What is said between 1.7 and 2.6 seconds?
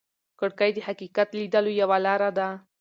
یوه لاره ده.